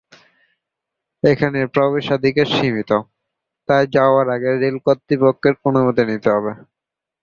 [1.23, 2.91] এখানে প্রবেশাধিকার সীমিত,
[3.69, 6.51] তাই যাওয়ার আগে রেল কর্তৃপক্ষের অনুমতি নিতে হবে।